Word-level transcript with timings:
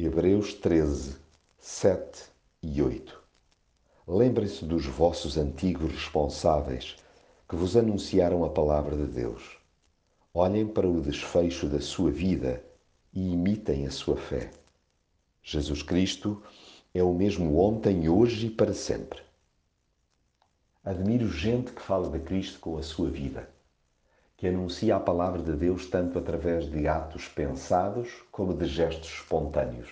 Hebreus 0.00 0.54
13, 0.54 1.16
7 1.58 2.26
e 2.62 2.80
8 2.80 3.20
Lembrem-se 4.06 4.64
dos 4.64 4.86
vossos 4.86 5.36
antigos 5.36 5.90
responsáveis 5.90 6.94
que 7.48 7.56
vos 7.56 7.76
anunciaram 7.76 8.44
a 8.44 8.48
palavra 8.48 8.96
de 8.96 9.06
Deus. 9.06 9.58
Olhem 10.32 10.68
para 10.68 10.88
o 10.88 11.00
desfecho 11.00 11.66
da 11.66 11.80
sua 11.80 12.12
vida 12.12 12.64
e 13.12 13.32
imitem 13.32 13.88
a 13.88 13.90
sua 13.90 14.16
fé. 14.16 14.52
Jesus 15.42 15.82
Cristo 15.82 16.40
é 16.94 17.02
o 17.02 17.12
mesmo 17.12 17.58
ontem, 17.58 18.08
hoje 18.08 18.46
e 18.46 18.50
para 18.50 18.74
sempre. 18.74 19.20
Admiro 20.84 21.28
gente 21.28 21.72
que 21.72 21.82
fala 21.82 22.08
de 22.08 22.20
Cristo 22.20 22.60
com 22.60 22.78
a 22.78 22.84
sua 22.84 23.10
vida, 23.10 23.50
que 24.38 24.46
anuncia 24.46 24.94
a 24.94 25.00
palavra 25.00 25.42
de 25.42 25.52
Deus 25.52 25.86
tanto 25.86 26.16
através 26.16 26.70
de 26.70 26.86
atos 26.86 27.26
pensados 27.26 28.08
como 28.30 28.54
de 28.54 28.66
gestos 28.66 29.10
espontâneos. 29.10 29.88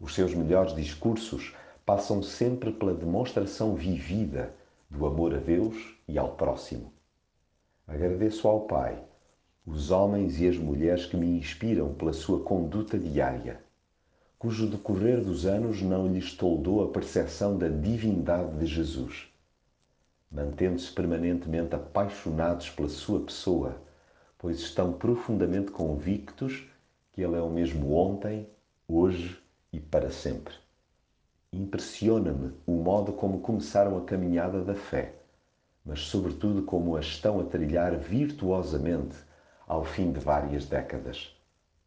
Os 0.00 0.14
seus 0.14 0.32
melhores 0.34 0.74
discursos 0.74 1.54
passam 1.84 2.22
sempre 2.22 2.72
pela 2.72 2.94
demonstração 2.94 3.74
vivida 3.74 4.54
do 4.88 5.04
amor 5.04 5.34
a 5.34 5.38
Deus 5.38 5.76
e 6.08 6.16
ao 6.18 6.30
próximo. 6.30 6.90
Agradeço 7.86 8.48
ao 8.48 8.62
Pai 8.62 8.98
os 9.66 9.90
homens 9.90 10.40
e 10.40 10.48
as 10.48 10.56
mulheres 10.56 11.04
que 11.04 11.16
me 11.18 11.36
inspiram 11.36 11.92
pela 11.92 12.14
sua 12.14 12.40
conduta 12.40 12.98
diária, 12.98 13.60
cujo 14.38 14.66
decorrer 14.66 15.22
dos 15.22 15.44
anos 15.44 15.82
não 15.82 16.08
lhes 16.08 16.32
toldou 16.32 16.82
a 16.82 16.88
percepção 16.88 17.58
da 17.58 17.68
divindade 17.68 18.56
de 18.56 18.64
Jesus. 18.64 19.31
Mantendo-se 20.32 20.90
permanentemente 20.90 21.74
apaixonados 21.74 22.70
pela 22.70 22.88
sua 22.88 23.20
pessoa, 23.20 23.76
pois 24.38 24.60
estão 24.60 24.94
profundamente 24.94 25.70
convictos 25.70 26.66
que 27.12 27.20
Ele 27.20 27.36
é 27.36 27.42
o 27.42 27.50
mesmo 27.50 27.92
ontem, 27.92 28.48
hoje 28.88 29.38
e 29.70 29.78
para 29.78 30.10
sempre. 30.10 30.54
Impressiona-me 31.52 32.54
o 32.66 32.72
modo 32.72 33.12
como 33.12 33.40
começaram 33.40 33.98
a 33.98 34.04
caminhada 34.06 34.64
da 34.64 34.74
fé, 34.74 35.16
mas, 35.84 36.00
sobretudo, 36.00 36.62
como 36.62 36.96
a 36.96 37.00
estão 37.00 37.38
a 37.38 37.44
trilhar 37.44 37.94
virtuosamente 37.98 39.16
ao 39.66 39.84
fim 39.84 40.12
de 40.12 40.18
várias 40.18 40.64
décadas. 40.64 41.36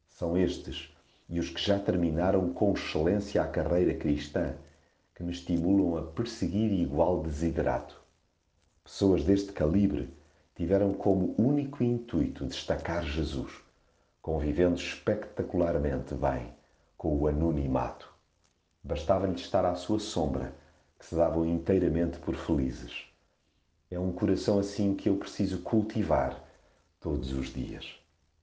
São 0.08 0.38
estes 0.38 0.94
e 1.28 1.40
os 1.40 1.50
que 1.50 1.60
já 1.60 1.80
terminaram 1.80 2.54
com 2.54 2.74
excelência 2.74 3.42
a 3.42 3.48
carreira 3.48 3.96
cristã 3.96 4.54
que 5.16 5.24
me 5.24 5.32
estimulam 5.32 5.98
a 5.98 6.04
perseguir 6.04 6.72
igual 6.72 7.24
desiderato. 7.24 8.05
Pessoas 8.86 9.24
deste 9.24 9.52
calibre 9.52 10.14
tiveram 10.56 10.94
como 10.94 11.34
único 11.40 11.84
intuito 11.84 12.46
destacar 12.46 13.04
Jesus, 13.04 13.52
convivendo 14.22 14.76
espetacularmente 14.76 16.14
bem 16.14 16.54
com 16.96 17.18
o 17.18 17.28
anonimato. 17.28 18.08
Bastava-lhe 18.84 19.34
estar 19.34 19.66
à 19.66 19.74
sua 19.74 20.00
sombra, 20.00 20.54
que 21.00 21.06
se 21.08 21.16
davam 21.16 21.48
inteiramente 21.48 22.20
por 22.20 22.36
felizes. 22.36 23.08
É 23.90 24.00
um 24.00 24.12
coração 24.12 24.60
assim 24.60 24.94
que 24.94 25.10
eu 25.10 25.18
preciso 25.18 25.64
cultivar 25.64 26.40
todos 27.00 27.34
os 27.34 27.52
dias. 27.52 28.00